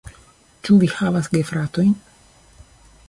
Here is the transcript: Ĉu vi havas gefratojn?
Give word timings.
Ĉu 0.69 0.77
vi 0.83 0.89
havas 0.93 1.29
gefratojn? 1.35 1.93